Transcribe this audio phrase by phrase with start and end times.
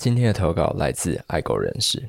[0.00, 2.08] 今天的投稿来自爱狗人士。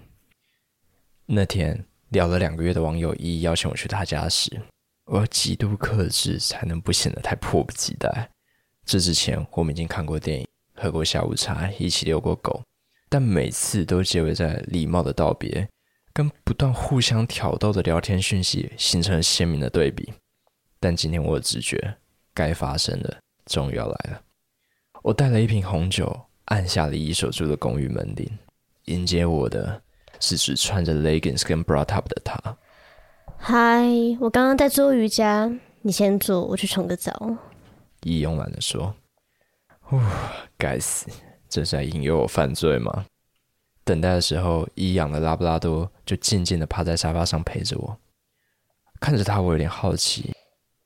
[1.26, 4.62] 那天聊了两个月的网友一一邀请我去他家时，
[5.08, 8.30] 我要极度克制，才能不显得太迫不及待。
[8.86, 12.64] 这之前我们已经看过电影，喝过下午茶，一起遛过狗，
[13.10, 15.68] 但每次都结尾在礼貌的道别，
[16.14, 20.14] 跟不断互相挑逗的聊天讯息形成了鲜明的对比。
[20.80, 21.98] 但今天我的直觉，
[22.34, 24.22] 该发生的终于要来了。
[25.04, 28.30] 我带了一瓶红酒，按下了一手住的公寓门铃，
[28.86, 29.82] 迎接我的
[30.20, 32.38] 是只穿着 leggings 跟 bra top 的他。
[33.38, 33.88] 嗨，
[34.20, 35.50] 我刚刚在做瑜伽，
[35.82, 37.38] 你先坐，我去冲个澡。
[38.02, 38.94] 一慵懒的说
[39.80, 39.98] ：“呼，
[40.58, 41.08] 该死，
[41.48, 43.06] 这是在引诱我犯罪吗？”
[43.86, 47.98] 等待的时候，一养的拉布拉多就静静的趴在沙发上陪着我。
[49.00, 50.34] 看着他，我有点好奇，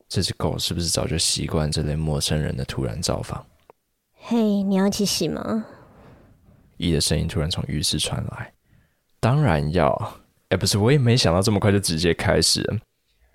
[0.08, 3.44] 这只狗是不是早就习惯这类陌生人的突然造访？
[4.28, 5.66] 嘿，你要一起洗吗？
[6.78, 8.52] 一的声音突然从浴室传来
[9.20, 12.78] ：“当然要。”哎，不是，我也没想到这么快就直接开始了。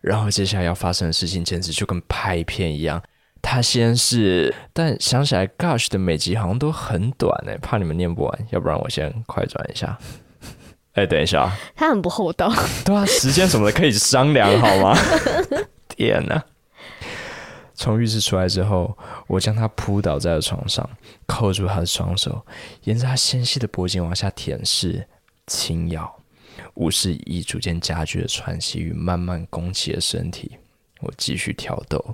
[0.01, 3.03] 然后接下来要发生的事情简直就跟拍片一样。
[3.43, 9.99] 他先是，但想起来，Gosh 的每集好像都很短哎，怕你们念不完，要不然我先快转一下。
[10.93, 12.53] 哎，等一下，他很不厚道。
[12.85, 14.97] 对啊，时间什么的可以商量好吗？
[15.89, 16.45] 天哪！
[17.81, 18.95] 从浴室出来之后，
[19.27, 20.87] 我将他扑倒在了床上，
[21.25, 22.45] 扣住他的双手，
[22.85, 25.03] 沿着他纤细的脖颈往下舔舐、
[25.47, 26.15] 轻咬。
[26.75, 30.59] 无视已逐渐加剧的喘息与慢慢拱起的身体，
[31.01, 32.05] 我继续挑逗，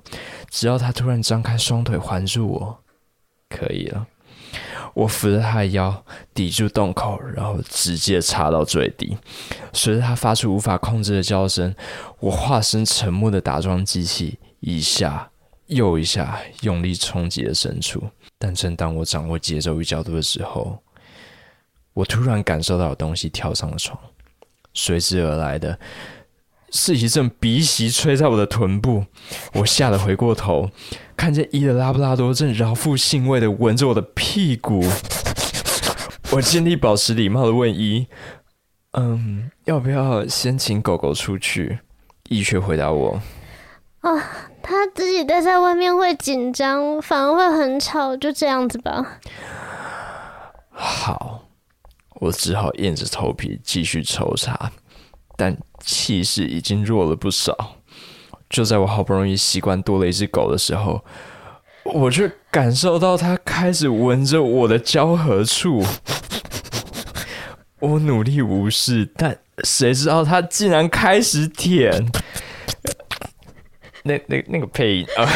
[0.48, 2.78] 直到他突然张开双腿环住我。
[3.48, 4.06] 可以了，
[4.94, 9.18] 我扶着他的腰，抵住洞口，然后直接插到最低。
[9.72, 11.74] 随着他发出无法控制的叫声，
[12.20, 15.32] 我化身沉默的打桩机器，一下
[15.66, 18.02] 又一下用力冲击了深处。
[18.38, 20.82] 但正当我掌握节奏与角度的时候，
[21.94, 23.98] 我突然感受到有东西跳上了床。
[24.74, 25.78] 随之而来的
[26.70, 29.06] 是一阵鼻息吹在我的臀部，
[29.54, 30.70] 我吓得回过头，
[31.16, 34.84] 看见伊的拉布拉多正饶富兴味的闻着我的屁股。
[36.32, 38.06] 我尽力保持礼貌的问伊
[38.92, 41.78] ：“嗯，要不要先请狗狗出去？”
[42.28, 43.22] 伊却回答我
[44.02, 44.10] ：“啊，
[44.76, 49.18] 他自己待在外面会紧张，反而会很吵，就这样子吧。”
[50.70, 51.42] 好。
[52.18, 54.72] 我只好硬着头皮继续抽查，
[55.36, 57.76] 但气势已经弱了不少。
[58.48, 61.04] 就在我好不容易习惯多了一只狗的时候，
[61.84, 65.84] 我却感受到它开始闻着我的交合处。
[67.80, 72.10] 我努力无视，但谁知道它竟然开始舔。
[74.06, 75.28] 那那那个配音啊，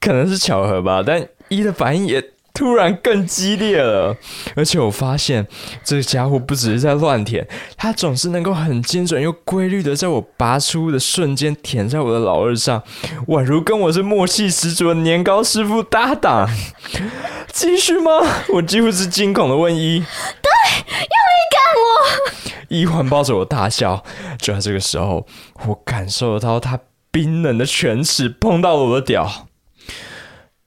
[0.00, 2.22] 可能是巧合吧，但一的反应也。
[2.58, 4.16] 突然更激烈了，
[4.54, 5.46] 而且我发现
[5.84, 7.46] 这个家伙不只是在乱舔，
[7.76, 12.82] 他总是能够很精准又规律的在我拔出的瞬间舔在我的老二上，
[13.26, 16.48] 宛如跟我是默契十足的年糕师傅搭档。
[17.52, 18.10] 继续吗？
[18.48, 20.02] 我几乎是惊恐的问一。
[22.68, 22.86] 对，用力干我。
[22.86, 24.04] 一环抱着我大笑。
[24.38, 25.26] 就在这个时候，
[25.66, 29.48] 我感受到他冰冷的犬齿碰到了我的屌，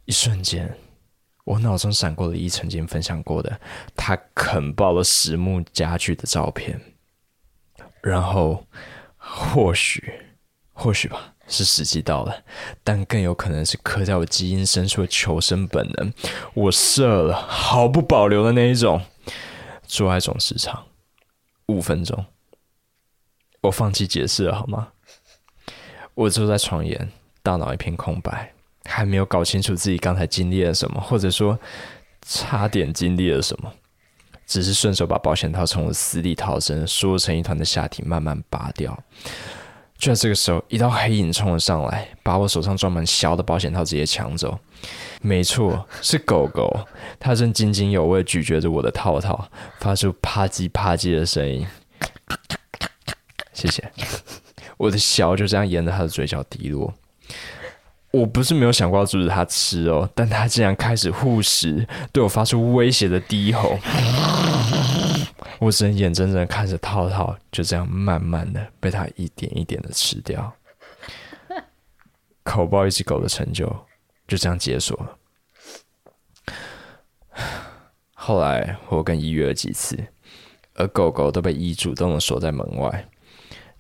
[0.06, 0.78] 一瞬间。
[1.46, 3.60] 我脑中闪过了一曾经分享过的
[3.96, 6.80] 他啃爆了实木家具的照片，
[8.04, 8.64] 然后
[9.18, 10.14] 或许
[10.74, 12.44] 或许吧，是时机到了，
[12.84, 16.14] 但更有可能是刻在我基因深处的求生本能。
[16.54, 19.02] 我射了，毫不保留的那一种。
[19.88, 20.86] 做爱总时长
[21.70, 22.26] 五分钟，
[23.62, 24.88] 我放弃解释了好吗？
[26.16, 27.08] 我坐在床沿，
[27.44, 28.52] 大脑一片空白。
[28.86, 31.60] 还没有搞清楚自己刚才经历了什么，或者说
[32.24, 33.72] 差点经历了什么，
[34.48, 38.98] 只是顺手把保险套从我死里逃生、缩成一团的下体慢慢拔掉。
[40.00, 44.58] 就在这个时候，一道黑影冲了上来，把我手上装满小的保险套直接抢走。
[45.22, 46.74] 没错，是狗狗，
[47.20, 49.50] 它正津津有味咀嚼着我的套套，
[49.82, 51.68] 发出啪叽啪叽的声音。
[53.52, 53.92] 谢谢，
[54.78, 56.94] 我的小就这样沿着它的嘴角滴落。
[58.12, 63.78] 我不是没有想过要阻止他吃哦，但他竟然开始护食，对我发出威胁的低吼。
[65.60, 70.52] 我只能眼睁睁看着套套就这样慢慢的被他一点一点的吃掉，
[72.44, 73.68] 口爆一只狗的成就
[74.28, 75.18] 就这样解锁了。
[78.14, 79.98] 后来我跟伊约了几次，
[80.76, 83.10] 而狗狗都被伊主动的锁在门外，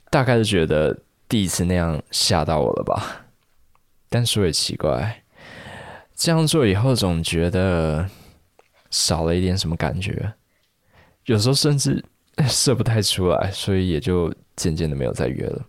[0.09, 0.97] 大概是觉得
[1.27, 3.25] 第一次那样吓到我了吧。
[4.09, 5.23] 但说也奇怪，
[6.15, 8.09] 这样做以后总觉得
[8.89, 10.33] 少了一点什么感觉，
[11.29, 12.03] 有时候甚至
[12.49, 15.61] 射不太出来，所以也就渐渐的没有再约了。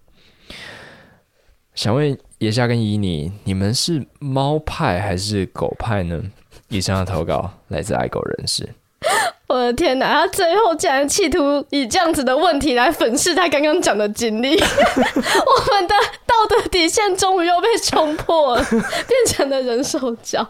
[1.75, 6.23] 想问野夏跟伊妮，你们是猫派还是狗派呢？
[6.69, 8.71] 以上的投稿来自爱狗人士。
[9.49, 10.13] 我的天哪！
[10.13, 18.81] 他最后竟然企图以这样子的问题来粉饰他刚刚讲的经历， 我们的道德底线终于又被冲破了，变
[19.27, 20.49] 成了人手脚。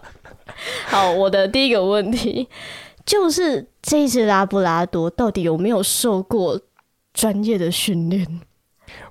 [0.86, 2.48] 好，我的第一个问题
[3.10, 6.60] 就是这只拉布拉多到底有没有受过
[7.12, 8.40] 专业的训练？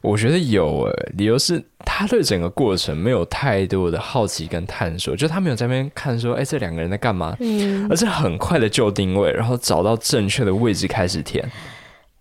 [0.01, 7.35] 我觉得有诶，理由是他对整个过程没有太多的好奇跟探索，就他没有在那边看说，哎，这两个人在干嘛？
[7.41, 11.45] 嗯，而是很快的就定位，然后找到正确的位置开始填。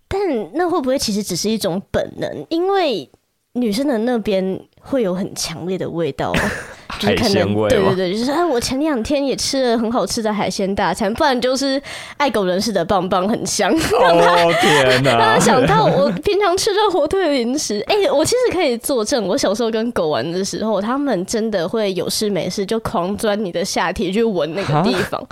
[0.09, 0.19] 但
[0.53, 2.45] 那会不会其实只是一种本能？
[2.49, 3.09] 因为
[3.53, 6.33] 女生的那边会有很强烈的味道。
[6.89, 11.81] 海鲜味，对对对，就是哎，我前两天也吃了很好吃的海鲜大餐，不然就是
[12.17, 13.71] 爱狗人士的棒棒很香。
[13.93, 15.11] 哦天哪！
[15.17, 25.23] 让他想到我平常吃这火腿零食，哎，我其实可以作证，我小时候跟狗玩的时候，他们真的会有事没事就狂钻你的下体去闻那个地方。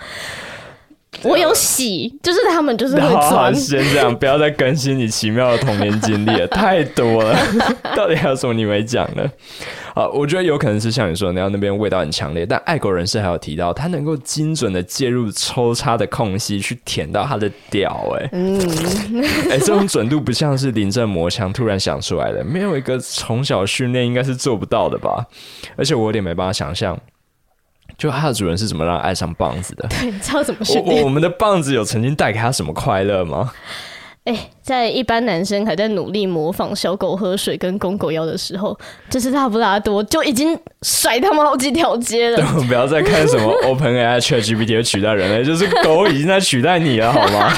[1.23, 3.53] 我有洗，就是他们就是会钻。
[3.55, 7.35] 先这样，不要再更新你奇妙的童年经历了，太多了。
[7.95, 9.23] 到底还有什么你没讲的？
[9.95, 12.45] 啊，我觉得有可能是像你说的那样，那边味道很强烈。
[12.45, 18.59] 但爱国人士还有提到，他能够精准的介入抽插的空隙去舔到他的屌，哎，嗯，
[19.49, 25.25] 哎，这种准度不像是临阵磨枪突然想出来的，没有一个从小训练应该是做不到的吧？
[25.75, 26.99] 而且我有点没办法想象。
[27.97, 29.87] 就它的主人是怎么让爱上棒子的？
[29.99, 31.03] 对，你知道怎么训练。
[31.03, 33.51] 我们的棒子有曾经带给他什么快乐吗？
[34.25, 38.77] 哎，在一般男生还在努力模仿小狗喝水跟公狗腰的时候，
[39.09, 42.45] 这是拉布拉多就已经甩他们好几条街了。
[42.67, 47.53] 不要再看什么 Open AI ChatGPT 取代人类，就是狗已经在取代你了，好吗？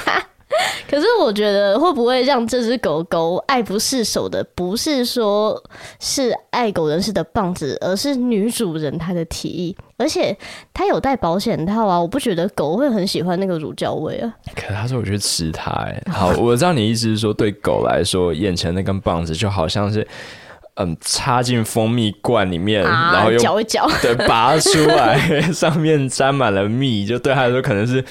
[0.89, 5.61] 可是我觉得会不会让这只狗狗爱不释手的，不是说
[5.99, 10.35] 是爱狗人士的棒子，而是女主人她的提议，而且
[10.73, 14.33] 她有带保险套啊，我不觉得狗会很喜欢那个乳胶味啊。
[14.55, 20.07] 可他说我觉得吃它，哎，好，我知道你意思是说对狗来说，眼前那根棒子就好像是。
[20.81, 25.19] 嗯，插进蜂蜜罐里面，然后又搅一搅，对，拔出来，
[25.51, 28.01] 上面沾满了蜜，就对他来说可能是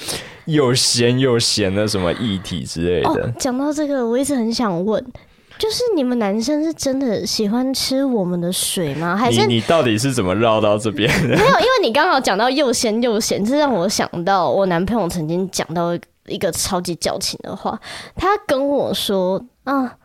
[0.49, 3.31] 又咸又咸的什么液体之类的。
[3.39, 5.03] 讲到这个，我一直很想问，
[5.57, 9.15] 就是你们男生是真的喜欢吃我们的水吗？
[9.15, 11.09] 还是你到底是怎么绕到这边？
[11.27, 15.97] 没有，因为你刚好讲到又咸又咸，这让我想到我男朋友曾经讲到
[16.27, 17.79] 一个超级矫情的话，
[18.15, 19.95] 他跟我说啊。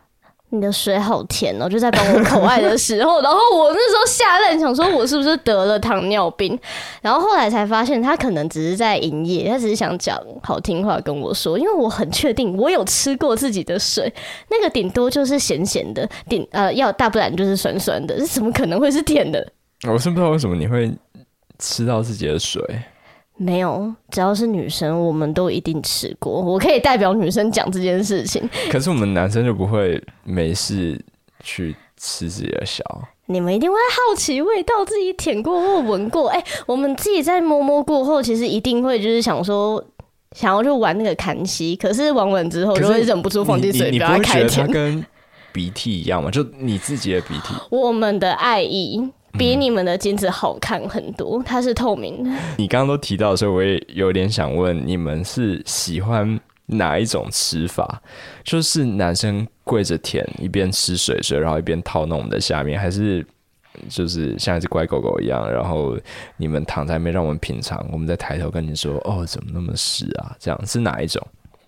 [0.51, 1.67] 你的水好甜哦！
[1.67, 6.57] 就在帮我口爱的时候， 然后我那时候吓烂，想说我是不是得了糖尿病？
[7.01, 14.13] 然后后来才发现，他可能只是在营业，他只是想讲好听话跟我说，因为我很确定我有吃过自己的水，
[14.49, 19.45] 那个顶多就是咸咸的，顶呃要大不然就是酸酸的，这怎么可能会是甜的？
[19.89, 20.89] 我是不知道为什么你会
[21.59, 22.61] 吃到自己的水。
[23.37, 26.31] 没有，只要是女生，我们都一定吃过。
[26.31, 28.49] 我可以代表女生讲这件事情。
[28.71, 30.97] 可是我们男生就不会没事
[31.43, 32.83] 去吃自己的小。
[33.25, 36.29] 你们一定会好奇味道，自己舔过或闻过。
[36.29, 39.83] 哎，我们自己在摸摸过后，其实一定会就是想说，
[40.31, 41.75] 想要去玩那个砍息。
[41.75, 44.65] 可是玩完之后，就会忍不住放进嘴，不要开舔。
[44.71, 45.05] 跟
[45.51, 46.31] 鼻涕一样嘛？
[46.31, 47.53] 就你自己的鼻涕。
[47.69, 49.11] 我们的爱意。
[49.37, 52.29] 比你们的金子好看很多，它是透明的。
[52.57, 58.01] 你刚刚都提到的时候，我也有点想问，你们是喜欢哪一种吃法？
[58.43, 63.25] 就是男生跪着舔，一边吃水水，然后一边套弄我们的下面，还是
[63.89, 65.97] 就是像一只乖狗狗一样，然后
[66.37, 71.21] 你们躺在那边让我们品尝，我们再抬头跟你说：“哦，怎么那么湿啊？”这样是哪一种？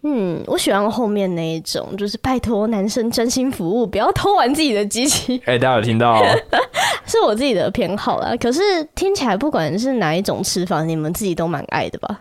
[0.04, 5.42] 嗯，我喜欢后面那一种，就是拜托男生真心服务，不要偷玩自己的机器。
[5.46, 6.24] 哎，大家有听到？
[7.06, 8.36] 是我自己的偏好啦。
[8.38, 8.62] 可是
[8.94, 12.20] 听起来不管是哪一种吃法，你们自己都蛮爱的吧？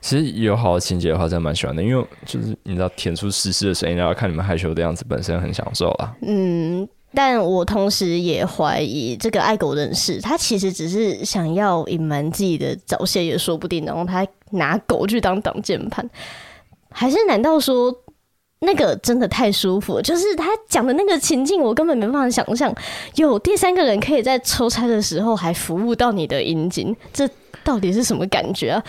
[0.00, 6.14] 其实有好的情节的话，真的蛮喜欢的，因为就是你知道舔出湿湿的声音，然后看你们害羞的样子，本身很享受啊。
[6.22, 16.04] 嗯，但我同时也怀疑这个爱狗人士，他其实只是想要隐瞒自己的早泄也说不定，然后他拿狗去当挡箭牌。
[16.98, 17.94] 还是难道说
[18.60, 20.00] 那个真的太舒服？
[20.00, 22.74] 就是他讲的那个情境，我根本没办法想象，
[23.16, 27.28] 有第三个人可以在抽插的时候还服务到你的阴茎，这
[27.62, 28.82] 到底是什么感觉啊？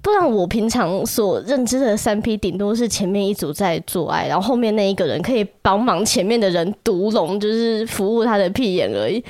[0.00, 9.20] 不然我平常所认知的三 P，顶多是前面一组在做爱，然后后面那一个人可以帮忙前面的人独龙，就是服务他的屁眼而已。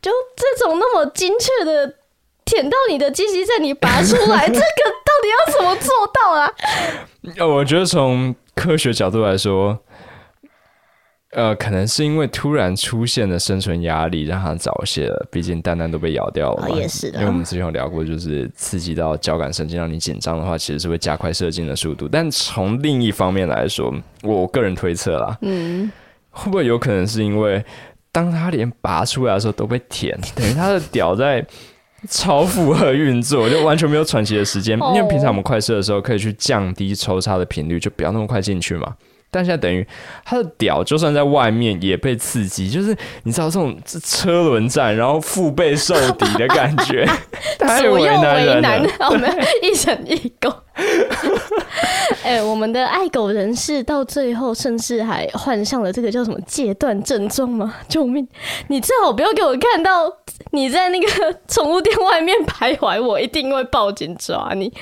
[0.00, 1.94] 就这种那么精确的。
[2.54, 6.50] 舔到你的鸡鸡，在你拔出来， 这个到底要怎么做到啊？
[7.38, 9.78] 呃，我觉得从科学角度来说，
[11.32, 16.74] 呃，可能是因为突然出现的生存压力让它早泄了，毕竟蛋蛋都被咬掉了嘛。
[16.74, 22.06] 哦也是的因为我们之前有聊过，就是刺激到交感神经让你紧张的话，其实是会加快射精的速度。
[22.06, 23.92] 但从另一方面来说，
[24.22, 25.90] 我个人推测啦，嗯，
[26.30, 27.64] 会不会有可能是因为
[28.12, 31.44] 当他连拔出来的时候都被舔，等于他的屌在
[32.08, 34.78] 超负荷运作，就完全没有喘息的时间。
[34.80, 38.94] 哦因为平常我们快射的时候可以去降低抽插的频率，就不要那么快进去嘛。
[39.30, 39.84] 但现在等于
[40.24, 47.04] 他的屌就算在外面也被刺激，就是你知道这种车轮战，然后腹背受敌的感觉，
[47.58, 48.06] 太为
[48.60, 48.88] 难了。
[49.10, 49.28] 我们
[49.62, 50.54] 一人一狗。
[52.24, 57.74] 哎、我们的爱狗人士到最后甚至还患上了这个叫什么戒断症状吗？
[57.88, 58.26] 救命！
[58.68, 60.10] 你最好不要给我看到
[60.50, 61.08] 你在那个
[61.46, 64.72] 宠物店外面徘徊，我一定会报警抓你。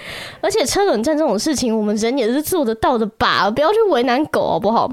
[0.41, 3.51] 而且车轮战这种事情，我们人也是做得到的吧？
[3.51, 4.91] 不要去为难狗好不好？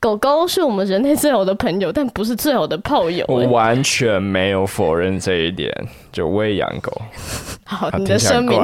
[0.00, 5.72] 狗狗是我们人类最好的朋友，但不是最好的炮友、我哎完全没有否认这一点，
[6.12, 6.92] 就我也养狗，
[7.66, 8.60] 好，他你的声明，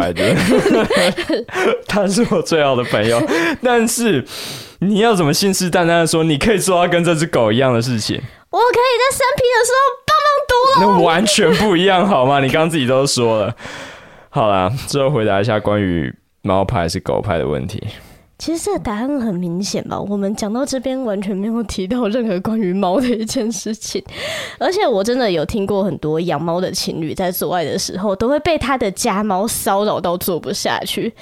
[1.88, 3.20] 他是我最好的朋友，
[3.62, 4.24] 但是
[4.78, 8.20] 你要怎么信誓旦旦的说你可以做到跟这只狗一样的事情？
[8.50, 10.98] 我可以在生病的时候帮忙读了。
[10.98, 12.38] 那完全不一样，好吗？
[12.38, 13.52] 你刚刚自己都说了。
[14.30, 17.82] 好啦，最后回答一下关于猫派还是狗派的问题。
[18.36, 19.98] 其实这个答案很明显吧？
[19.98, 24.02] 我们讲到这边完全没有提到任何关于猫的一件事情，
[24.58, 31.12] 而且我真的有听过很多养猫的情侣在做爱的时候都会被他的家猫骚扰到做不下去。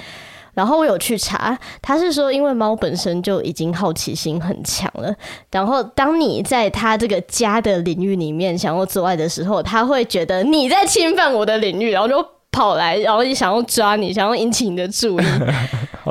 [0.55, 5.11] 然后我有去查，他是说，因为猫本身就已经好奇心很强了，
[5.49, 15.23] 然后当你在它这个家的领域里面想要做爱的时候，他会觉得你在侵犯我的领域，然后就跑来，然后想要抓你，想要引起你的注意。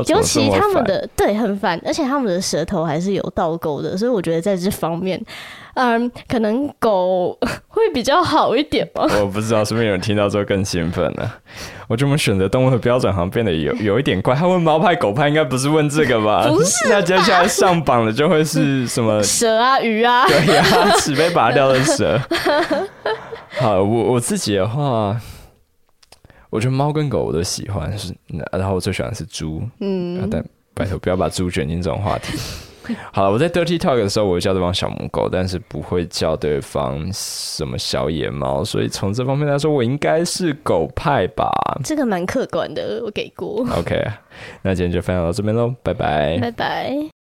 [0.08, 5.22] 尤其他们的对很烦，而且他们的舌头还是有倒钩的，所以我觉得在这方面，
[5.74, 7.36] 嗯，可能狗
[7.68, 9.06] 会比较好一点吧。
[9.20, 11.34] 我不知道是不是有人听到之后更兴奋了。
[11.88, 14.34] 我觉得我们选择动物的标准好像变得有有一点怪。
[14.34, 16.46] 他问猫派、狗派，应该不是问这个吧？
[16.48, 19.20] 不是那接下来上榜的就会是什么？
[19.24, 20.64] 蛇啊，鱼啊，对呀、
[20.96, 22.18] 齿被拔掉的蛇。
[23.58, 25.14] 好，我我自己的话，
[26.52, 28.14] 我觉得猫跟狗我都喜欢，是，
[28.52, 29.62] 然后我最喜欢的是猪。
[29.80, 30.44] 嗯啊，但
[30.74, 32.38] 拜托不要把猪卷进这种话题。
[33.10, 41.50] 好了，我在 dirty talk 的时候，我会叫对方小母狗，但是不会叫对方什么小野猫，所以从这方面来说，我应该是狗派吧。
[41.82, 43.66] 这个蛮客观的，我给过。
[43.78, 44.04] OK，
[44.60, 46.36] 那今天就分享到这边喽，拜拜。
[46.38, 47.21] 拜拜。